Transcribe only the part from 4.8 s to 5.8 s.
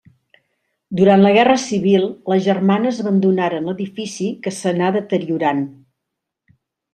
deteriorant.